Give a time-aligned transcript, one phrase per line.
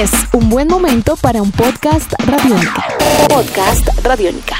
[0.00, 2.86] Es un buen momento para un podcast radiónica.
[3.28, 4.56] Podcast radiónica.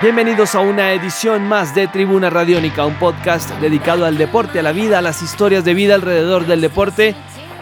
[0.00, 4.72] Bienvenidos a una edición más de Tribuna Radiónica, un podcast dedicado al deporte, a la
[4.72, 7.14] vida, a las historias de vida alrededor del deporte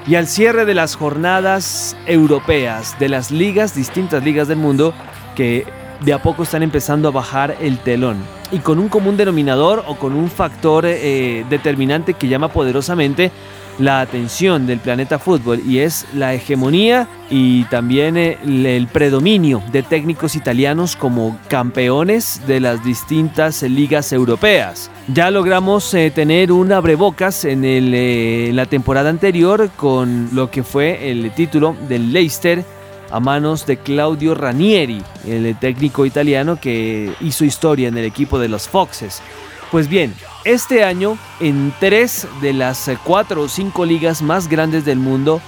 [0.06, 4.94] y al cierre de las jornadas europeas de las ligas, distintas ligas del mundo
[5.34, 5.66] que
[6.02, 8.18] de a poco están empezando a bajar el telón.
[8.52, 13.32] Y con un común denominador o con un factor eh, determinante que llama poderosamente
[13.78, 19.82] la atención del planeta fútbol y es la hegemonía y también eh, el predominio de
[19.82, 24.90] técnicos italianos como campeones de las distintas ligas europeas.
[25.12, 31.30] Ya logramos eh, tener un abrebocas en la temporada anterior con lo que fue el
[31.32, 32.64] título del Leicester
[33.10, 38.48] a manos de Claudio Ranieri, el técnico italiano que hizo historia en el equipo de
[38.48, 39.22] los Foxes.
[39.70, 44.98] Pues bien, este año en tres de las cuatro o cinco ligas más grandes del
[44.98, 45.42] mundo,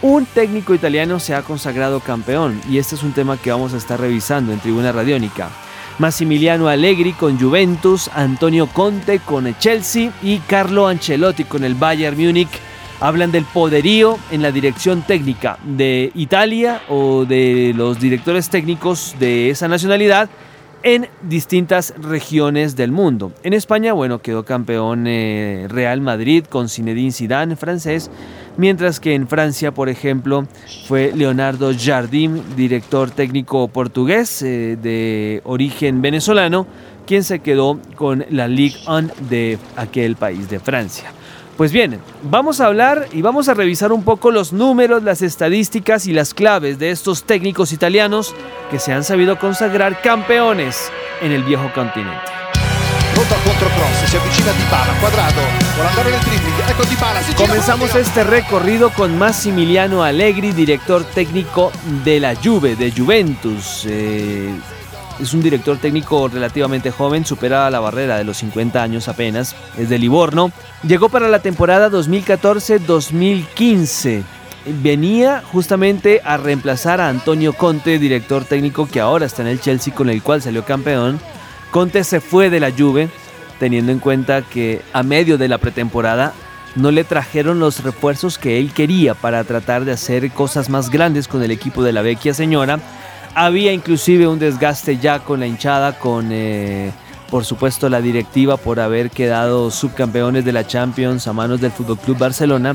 [0.00, 3.76] un técnico italiano se ha consagrado campeón y este es un tema que vamos a
[3.76, 5.50] estar revisando en Tribuna Radiónica.
[5.98, 12.48] Massimiliano Allegri con Juventus, Antonio Conte con Chelsea y Carlo Ancelotti con el Bayern Múnich
[13.00, 19.50] hablan del poderío en la dirección técnica de Italia o de los directores técnicos de
[19.50, 20.30] esa nacionalidad
[20.86, 23.32] en distintas regiones del mundo.
[23.42, 28.08] En España, bueno, quedó campeón eh, Real Madrid con Zinedine Zidane, francés,
[28.56, 30.46] mientras que en Francia, por ejemplo,
[30.86, 36.68] fue Leonardo Jardim, director técnico portugués eh, de origen venezolano,
[37.04, 41.15] quien se quedó con la Ligue 1 de aquel país de Francia.
[41.56, 46.06] Pues bien, vamos a hablar y vamos a revisar un poco los números, las estadísticas
[46.06, 48.34] y las claves de estos técnicos italianos
[48.70, 50.90] que se han sabido consagrar campeones
[51.22, 52.20] en el viejo continente.
[57.38, 61.72] Comenzamos este recorrido con Massimiliano Allegri, director técnico
[62.04, 63.84] de la Juve, de Juventus.
[63.86, 64.54] Eh,
[65.20, 69.88] es un director técnico relativamente joven, supera la barrera de los 50 años apenas, es
[69.88, 70.50] de Livorno.
[70.86, 74.22] Llegó para la temporada 2014-2015.
[74.82, 79.92] Venía justamente a reemplazar a Antonio Conte, director técnico que ahora está en el Chelsea
[79.94, 81.18] con el cual salió campeón.
[81.70, 83.08] Conte se fue de la Juve,
[83.58, 86.34] teniendo en cuenta que a medio de la pretemporada
[86.74, 91.26] no le trajeron los refuerzos que él quería para tratar de hacer cosas más grandes
[91.26, 92.78] con el equipo de la vecchia señora
[93.36, 96.90] había inclusive un desgaste ya con la hinchada, con eh,
[97.30, 101.98] por supuesto la directiva por haber quedado subcampeones de la Champions a manos del Fútbol
[101.98, 102.74] Club Barcelona.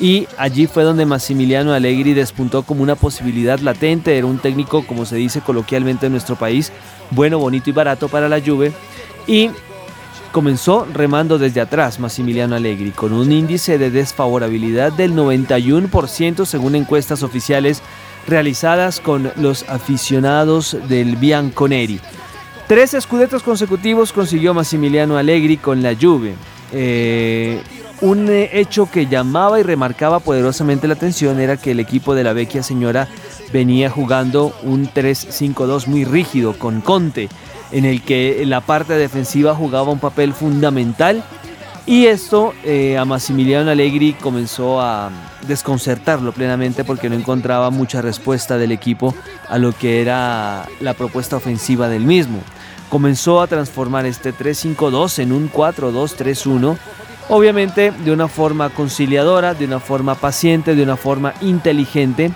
[0.00, 4.18] Y allí fue donde Massimiliano Allegri despuntó como una posibilidad latente.
[4.18, 6.72] Era un técnico, como se dice coloquialmente en nuestro país,
[7.12, 8.72] bueno, bonito y barato para la Juve.
[9.28, 9.50] Y
[10.32, 17.22] comenzó remando desde atrás Massimiliano Allegri, con un índice de desfavorabilidad del 91% según encuestas
[17.22, 17.82] oficiales
[18.26, 22.00] realizadas con los aficionados del Bianconeri.
[22.66, 26.34] Tres escudetos consecutivos consiguió Massimiliano Allegri con la Juve.
[26.72, 27.60] Eh,
[28.00, 32.32] un hecho que llamaba y remarcaba poderosamente la atención era que el equipo de la
[32.32, 33.06] vecchia señora
[33.52, 37.28] venía jugando un 3-5-2 muy rígido con Conte,
[37.72, 41.24] en el que la parte defensiva jugaba un papel fundamental
[41.84, 45.10] y esto eh, a Massimiliano Allegri comenzó a
[45.48, 49.14] desconcertarlo plenamente porque no encontraba mucha respuesta del equipo
[49.48, 52.38] a lo que era la propuesta ofensiva del mismo.
[52.88, 56.76] Comenzó a transformar este 3-5-2 en un 4-2-3-1,
[57.28, 62.30] obviamente de una forma conciliadora, de una forma paciente, de una forma inteligente,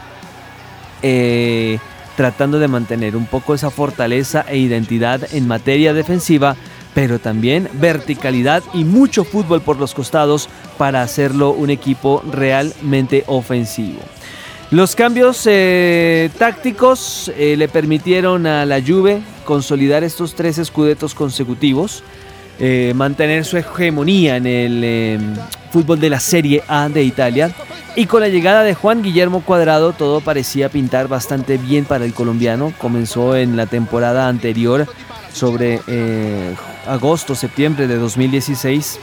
[1.03, 1.79] eh,
[2.17, 6.57] tratando de mantener un poco esa fortaleza e identidad en materia defensiva
[6.97, 14.01] pero también verticalidad y mucho fútbol por los costados para hacerlo un equipo realmente ofensivo.
[14.71, 22.03] Los cambios eh, tácticos eh, le permitieron a la Juve consolidar estos tres escudetos consecutivos,
[22.59, 25.19] eh, mantener su hegemonía en el
[25.71, 27.55] fútbol de la Serie A de Italia
[27.97, 32.15] y con la llegada de Juan Guillermo Cuadrado todo parecía pintar bastante bien para el
[32.15, 32.73] colombiano.
[32.79, 34.87] Comenzó en la temporada anterior
[35.33, 35.81] sobre
[36.87, 39.01] agosto, septiembre de 2016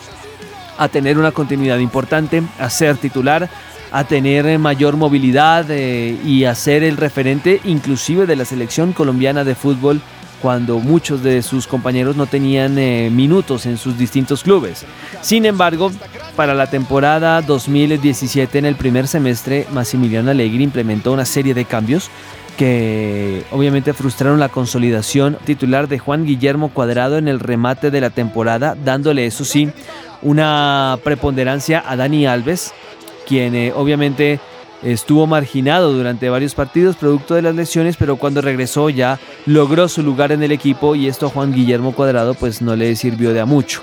[0.77, 3.49] a tener una continuidad importante, a ser titular,
[3.91, 9.43] a tener mayor movilidad eh, y a ser el referente inclusive de la selección colombiana
[9.43, 10.01] de fútbol
[10.41, 14.83] cuando muchos de sus compañeros no tenían eh, minutos en sus distintos clubes.
[15.21, 15.91] Sin embargo,
[16.35, 22.09] para la temporada 2017 en el primer semestre, Massimiliano Allegri implementó una serie de cambios
[22.57, 28.09] que obviamente frustraron la consolidación titular de Juan Guillermo Cuadrado en el remate de la
[28.09, 29.69] temporada, dándole eso sí
[30.21, 32.73] una preponderancia a Dani Alves
[33.27, 34.39] quien eh, obviamente
[34.83, 40.03] estuvo marginado durante varios partidos producto de las lesiones, pero cuando regresó ya logró su
[40.03, 43.41] lugar en el equipo y esto a Juan Guillermo Cuadrado pues no le sirvió de
[43.41, 43.81] a mucho.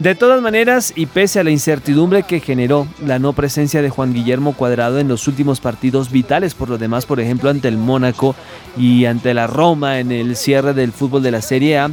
[0.00, 4.12] De todas maneras, y pese a la incertidumbre que generó la no presencia de Juan
[4.12, 8.34] Guillermo Cuadrado en los últimos partidos vitales, por lo demás, por ejemplo, ante el Mónaco
[8.76, 11.90] y ante la Roma en el cierre del fútbol de la Serie A,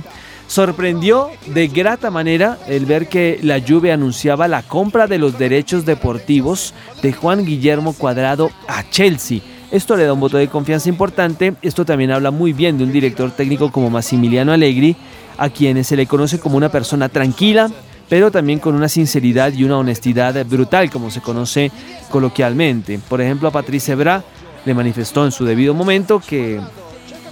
[0.52, 5.86] Sorprendió de grata manera el ver que la Juve anunciaba la compra de los derechos
[5.86, 9.40] deportivos de Juan Guillermo Cuadrado a Chelsea.
[9.72, 11.54] Esto le da un voto de confianza importante.
[11.62, 14.98] Esto también habla muy bien de un director técnico como Massimiliano Allegri,
[15.38, 17.72] a quien se le conoce como una persona tranquila,
[18.10, 21.72] pero también con una sinceridad y una honestidad brutal, como se conoce
[22.10, 23.00] coloquialmente.
[23.08, 24.22] Por ejemplo, a Patrice Bra
[24.66, 26.60] le manifestó en su debido momento que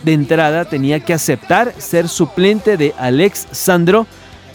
[0.03, 4.07] de entrada tenía que aceptar ser suplente de Alex Sandro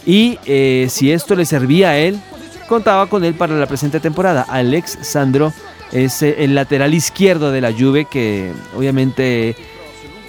[0.05, 2.19] y eh, si esto le servía a él,
[2.67, 4.45] contaba con él para la presente temporada.
[4.47, 5.53] Alex Sandro
[5.91, 9.55] es eh, el lateral izquierdo de la Juve que obviamente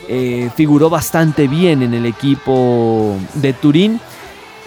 [0.09, 4.01] eh, figuró bastante bien en el equipo de Turín.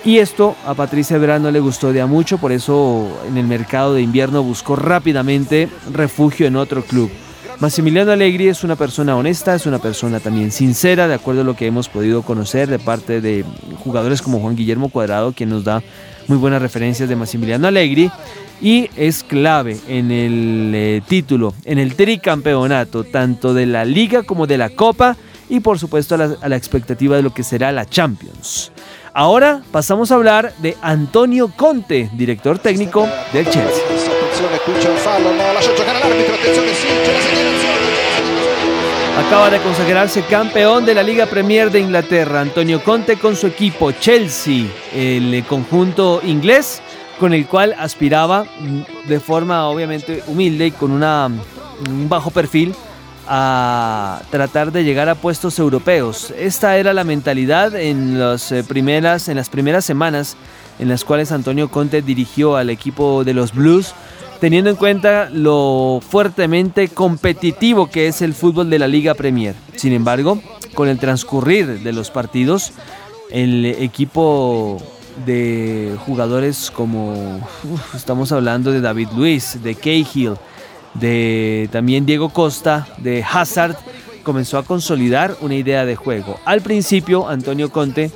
[0.06, 3.48] Y esto a Patricia Vera no le gustó de a mucho, por eso en el
[3.48, 7.12] mercado de invierno buscó rápidamente refugio en otro club.
[7.60, 11.58] Massimiliano Allegri es una persona honesta, es una persona también sincera, de acuerdo a lo
[11.58, 13.44] que hemos podido conocer de parte de
[13.84, 15.84] jugadores como Juan Guillermo Cuadrado, quien nos da
[16.28, 18.10] muy buenas referencias de Massimiliano Allegri
[18.62, 24.48] y es clave en el eh, título, en el tricampeonato, tanto de la liga como
[24.48, 25.18] de la copa
[25.50, 28.72] y por supuesto a la expectativa de lo que será la Champions.
[29.14, 34.09] Ahora pasamos a hablar de Antonio Conte, director técnico del Chelsea.
[39.18, 43.92] Acaba de consagrarse campeón de la Liga Premier de Inglaterra, Antonio Conte con su equipo
[43.92, 46.82] Chelsea, el conjunto inglés
[47.20, 48.46] con el cual aspiraba
[49.06, 52.74] de forma obviamente humilde y con una, un bajo perfil
[53.28, 56.34] a tratar de llegar a puestos europeos.
[56.38, 60.38] Esta era la mentalidad en, las eh, primeras, en las primeras semanas
[60.80, 63.94] en las cuales Antonio Conte dirigió al equipo de los Blues
[64.40, 69.56] teniendo en cuenta lo fuertemente competitivo que es el fútbol de la Liga Premier.
[69.76, 70.42] Sin embargo,
[70.76, 72.72] con el transcurrir de los partidos,
[73.30, 74.82] el equipo
[75.26, 77.48] de jugadores como
[77.94, 80.36] estamos hablando de David Luis, de Cahill,
[80.94, 83.76] de también Diego Costa, de Hazard,
[84.24, 86.40] comenzó a consolidar una idea de juego.
[86.46, 88.12] Al principio, Antonio Conte,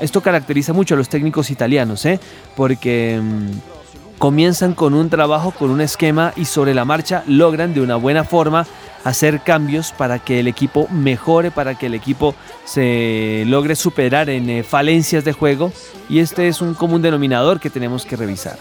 [0.00, 2.20] esto caracteriza mucho a los técnicos italianos, ¿eh?
[2.54, 3.75] porque mm,
[4.18, 8.24] comienzan con un trabajo, con un esquema y sobre la marcha logran de una buena
[8.24, 8.66] forma
[9.04, 12.34] hacer cambios para que el equipo mejore, para que el equipo
[12.64, 15.72] se logre superar en eh, falencias de juego
[16.08, 18.58] y este es un común denominador que tenemos que revisar.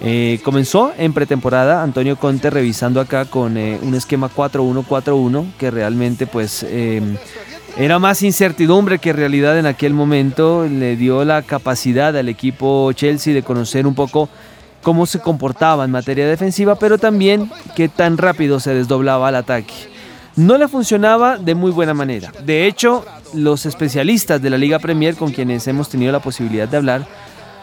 [0.00, 6.26] Eh, comenzó en pretemporada Antonio Conte revisando acá con eh, un esquema 4-1-4-1 que realmente
[6.26, 7.16] pues em,
[7.76, 10.66] era más incertidumbre que realidad en aquel momento.
[10.66, 14.28] Le dio la capacidad al equipo Chelsea de conocer un poco
[14.82, 19.74] cómo se comportaba en materia defensiva, pero también qué tan rápido se desdoblaba al ataque.
[20.36, 22.32] No le funcionaba de muy buena manera.
[22.44, 26.76] De hecho, los especialistas de la Liga Premier con quienes hemos tenido la posibilidad de
[26.76, 27.06] hablar,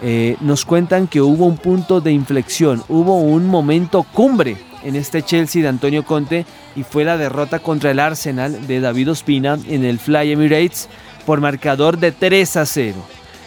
[0.01, 5.23] eh, nos cuentan que hubo un punto de inflexión, hubo un momento cumbre en este
[5.23, 9.83] Chelsea de Antonio Conte y fue la derrota contra el Arsenal de David Ospina en
[9.83, 10.87] el Fly Emirates
[11.25, 12.95] por marcador de 3 a 0.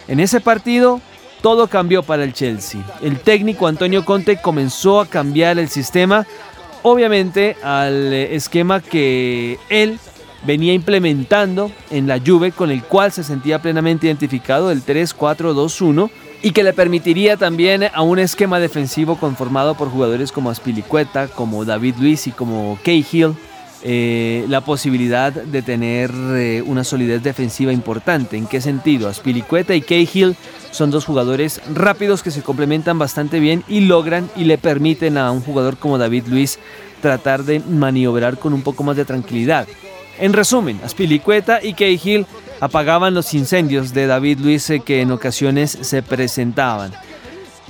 [0.07, 1.01] En ese partido
[1.43, 2.81] todo cambió para el Chelsea.
[3.01, 6.25] El técnico Antonio Conte comenzó a cambiar el sistema,
[6.83, 9.99] obviamente al eh, esquema que él
[10.45, 16.09] venía implementando en la Juve, con el cual se sentía plenamente identificado, el 3-4-2-1,
[16.41, 21.65] y que le permitiría también a un esquema defensivo conformado por jugadores como Aspilicueta, como
[21.65, 23.35] David Luiz y como Cahill,
[23.85, 28.37] eh, la posibilidad de tener eh, una solidez defensiva importante.
[28.37, 29.09] ¿En qué sentido?
[29.09, 30.37] Aspilicueta y Cahill
[30.71, 35.31] son dos jugadores rápidos que se complementan bastante bien y logran y le permiten a
[35.31, 36.59] un jugador como David Luis
[37.01, 39.67] tratar de maniobrar con un poco más de tranquilidad.
[40.17, 42.25] En resumen, Aspilicueta y Cahill
[42.61, 46.93] apagaban los incendios de David Luis eh, que en ocasiones se presentaban.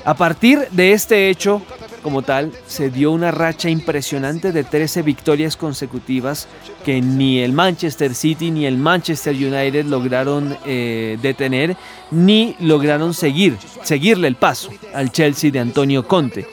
[0.05, 1.61] A partir de este hecho,
[2.03, 6.47] como tal, se dio una racha impresionante de 13 victorias consecutivas
[6.85, 11.75] que ni el Manchester City ni el Manchester United lograron eh, detener
[12.11, 16.45] ni lograron seguir, seguirle el paso al Chelsea de Antonio Conte.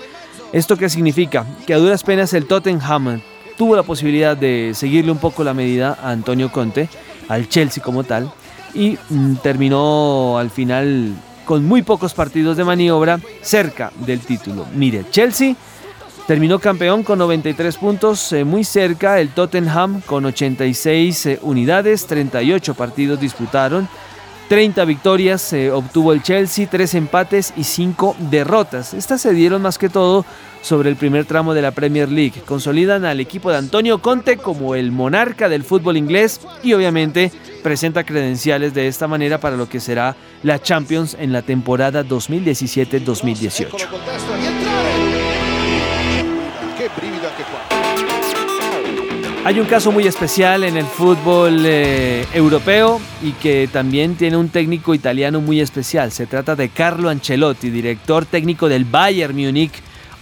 [0.52, 1.46] ¿Esto qué significa?
[1.66, 3.20] Que a duras penas el Tottenham
[3.56, 6.88] tuvo la posibilidad de seguirle un poco la medida a Antonio Conte,
[7.28, 8.32] al Chelsea como tal,
[8.74, 11.14] y mm, terminó al final
[11.50, 14.68] con muy pocos partidos de maniobra cerca del título.
[14.72, 15.56] Mire, Chelsea
[16.28, 22.74] Terminó campeón con 93 puntos, eh, muy cerca el Tottenham con 86 eh, unidades, 38
[22.74, 23.88] partidos disputaron.
[24.48, 28.94] 30 victorias eh, obtuvo el Chelsea, 3 empates y 5 derrotas.
[28.94, 30.24] Estas se dieron más que todo
[30.62, 32.42] sobre el primer tramo de la Premier League.
[32.46, 38.04] Consolidan al equipo de Antonio Conte como el monarca del fútbol inglés y obviamente presenta
[38.04, 43.76] credenciales de esta manera para lo que será la Champions en la temporada 2017-2018.
[49.42, 54.50] Hay un caso muy especial en el fútbol eh, europeo y que también tiene un
[54.50, 56.12] técnico italiano muy especial.
[56.12, 59.72] Se trata de Carlo Ancelotti, director técnico del Bayern Múnich,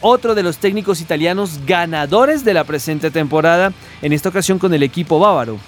[0.00, 4.84] otro de los técnicos italianos ganadores de la presente temporada, en esta ocasión con el
[4.84, 5.58] equipo bávaro.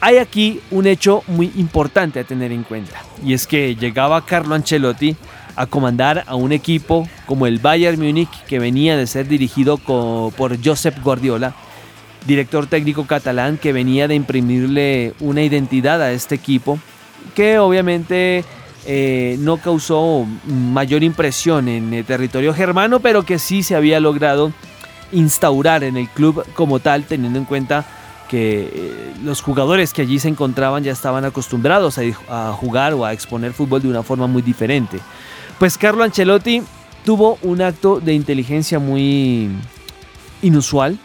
[0.00, 4.54] Hay aquí un hecho muy importante a tener en cuenta, y es que llegaba Carlo
[4.54, 5.16] Ancelotti
[5.56, 10.64] a comandar a un equipo como el Bayern Múnich que venía de ser dirigido por
[10.64, 11.52] Josep Guardiola,
[12.28, 16.78] director técnico catalán que venía de imprimirle una identidad a este equipo
[17.34, 18.44] que obviamente
[18.86, 24.52] eh, no causó mayor impresión en el territorio germano, pero que sí se había logrado
[25.10, 27.84] instaurar en el club como tal, teniendo en cuenta
[28.28, 33.12] que eh, los jugadores que allí se encontraban ya estaban acostumbrados a, jugar o a
[33.12, 35.00] exponer fútbol de una forma muy diferente.
[35.58, 36.62] Pues Carlo Ancelotti
[37.04, 39.50] tuvo un acto de inteligencia muy
[40.42, 40.98] inusual,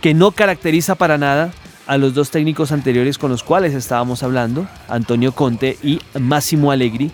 [0.00, 1.50] que no caracteriza para nada
[1.86, 7.10] a los dos técnicos anteriores con los cuales estábamos hablando, Antonio Conte y Massimo Allegri,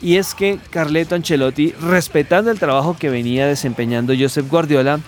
[0.00, 5.00] y es que Carleto Ancelotti, respetando el trabajo que venía desempeñando Josep Guardiola,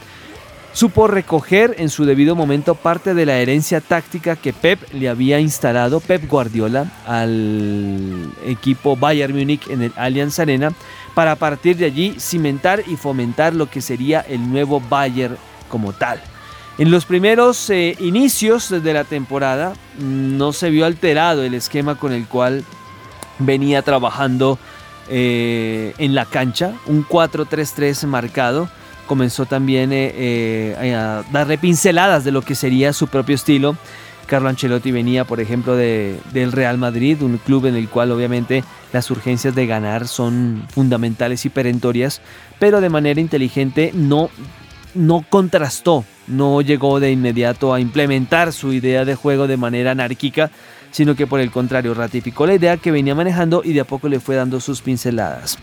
[0.72, 5.40] supo recoger en su debido momento parte de la herencia táctica que Pep le había
[5.40, 10.72] instalado, Pep Guardiola, al equipo Bayern Múnich en el Allianz Arena,
[11.14, 15.36] para partir de allí cimentar y fomentar lo que sería el nuevo Bayern
[15.68, 16.20] como tal.
[16.78, 22.12] En los primeros eh, inicios de la temporada no se vio alterado el esquema con
[22.12, 22.64] el cual
[23.38, 24.58] venía trabajando
[25.08, 28.70] eh, en la cancha, un 4-3-3 marcado.
[29.11, 33.76] Comenzó también eh, a darle pinceladas de lo que sería su propio estilo.
[34.26, 38.62] Carlo Ancelotti venía, por ejemplo, de, del Real Madrid, un club en el cual obviamente
[38.93, 42.21] las urgencias de ganar son fundamentales y perentorias,
[42.61, 44.31] pero de manera inteligente no,
[44.95, 50.52] no contrastó no llegó de inmediato a implementar su idea de juego de manera anárquica,
[50.93, 54.09] sino que por el contrario ratificó la idea que venía manejando y de a poco
[54.09, 55.59] le fue dando sus pinceladas.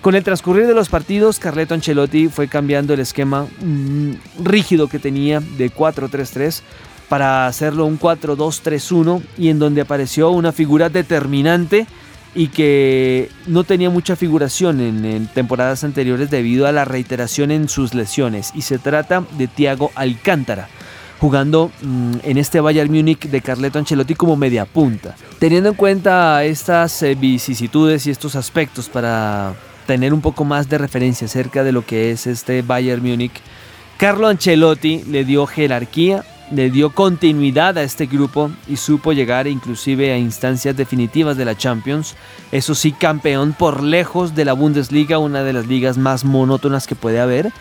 [0.00, 4.98] Con el transcurrir de los partidos, Carleto Ancelotti fue cambiando el esquema mm, rígido que
[4.98, 6.62] tenía de 4-3-3
[7.10, 11.86] para hacerlo un 4-2-3-1 y en donde apareció una figura determinante
[12.34, 17.92] y que no tenía mucha figuración en, temporadas anteriores debido a la reiteración en sus
[17.92, 20.68] lesiones y se trata de Thiago Alcántara
[21.18, 25.14] jugando mm, en este Bayern Múnich de Carleto Ancelotti como media punta.
[25.38, 29.54] Teniendo en cuenta estas eh, vicisitudes y estos aspectos para
[29.86, 33.40] tener un poco más de referencia acerca de lo que es este Bayern Múnich,
[33.96, 40.12] Carlo Ancelotti le dio jerarquía le dio continuidad a este grupo y supo llegar inclusive
[40.12, 42.16] a instancias definitivas de la Champions.
[42.50, 46.96] Eso sí, campeón por lejos de la Bundesliga, una de las ligas más monótonas que
[46.96, 47.52] puede haber,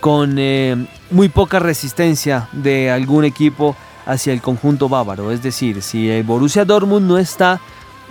[0.00, 5.30] con eh, muy poca resistencia de algún equipo hacia el conjunto bávaro.
[5.30, 7.60] Es decir, si el Borussia Dortmund no está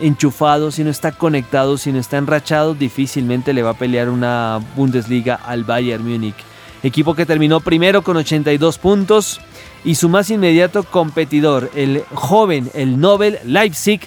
[0.01, 4.59] enchufado, si no está conectado, si no está enrachado, difícilmente le va a pelear una
[4.75, 6.35] Bundesliga al Bayern Múnich.
[6.83, 9.41] Equipo que terminó primero con 82 puntos
[9.83, 14.01] y su más inmediato competidor, el joven, el Nobel Leipzig,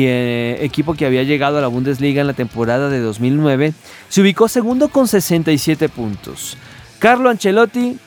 [0.00, 3.74] equipo que había llegado a la Bundesliga en la temporada de 2009,
[4.08, 6.56] se ubicó segundo con 67 puntos.
[6.98, 7.98] Carlo Ancelotti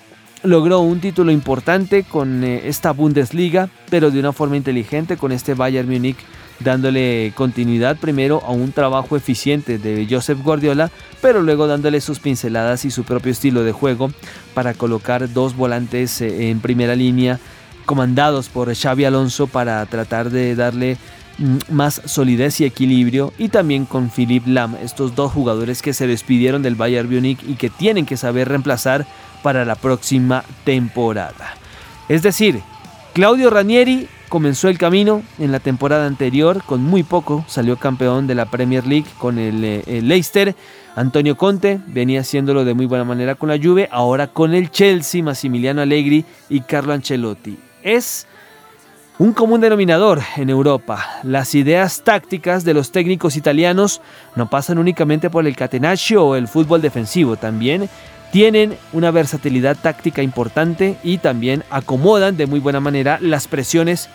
[0.44, 5.54] logró un título importante con eh, esta Bundesliga, pero de una forma inteligente con este
[5.54, 6.18] Bayern Múnich
[6.60, 12.86] dándole continuidad primero a un trabajo eficiente de Joseph Guardiola, pero luego dándole sus pinceladas
[12.86, 14.12] y su propio estilo de juego
[14.54, 17.40] para colocar dos volantes eh, en primera línea
[17.86, 20.98] comandados por Xavi Alonso para tratar de darle
[21.38, 26.08] mm, más solidez y equilibrio y también con Philippe Lam, estos dos jugadores que se
[26.08, 29.06] despidieron del Bayern Munich y que tienen que saber reemplazar
[29.44, 31.54] para la próxima temporada.
[32.10, 32.62] Es decir,
[33.14, 38.36] Claudio Ranieri comenzó el camino en la temporada anterior, con muy poco salió campeón de
[38.36, 40.56] la Premier League con el, eh, Leicester.
[40.96, 45.24] Antonio Conte venía haciéndolo de muy buena manera con la Juve, ahora con el Chelsea,
[45.24, 47.58] Massimiliano Allegri y Carlo Ancelotti.
[47.84, 48.28] Es
[49.18, 51.06] un común denominador en Europa.
[51.24, 54.02] Las ideas tácticas de los técnicos italianos
[54.36, 57.90] no pasan únicamente por el catenaccio o el fútbol defensivo, también
[58.32, 64.10] tienen una versatilidad táctica importante y también acomodan de muy buena manera las presiones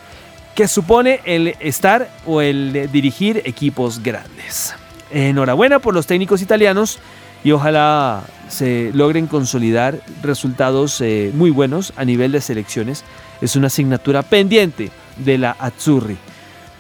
[0.55, 4.75] que supone el estar o el dirigir equipos grandes.
[5.11, 6.99] Enhorabuena por los técnicos italianos
[7.43, 13.05] y ojalá se logren consolidar resultados eh, muy buenos a nivel de selecciones.
[13.41, 16.19] Es una asignatura pendiente de la Azzurri.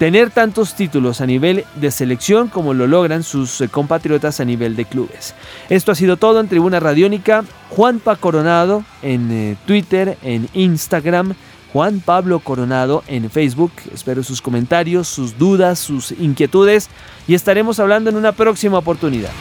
[0.00, 4.74] Tener tantos títulos a nivel de selección como lo logran sus eh, compatriotas a nivel
[4.74, 5.34] de clubes.
[5.68, 7.44] Esto ha sido todo en Tribuna Radiónica.
[7.68, 11.34] Juanpa Coronado en eh, Twitter, en Instagram.
[11.74, 13.72] Juan Pablo Coronado en Facebook.
[13.92, 16.88] Espero sus comentarios, sus dudas, sus inquietudes
[17.28, 19.32] y estaremos hablando en una próxima oportunidad.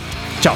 [0.41, 0.55] Chao.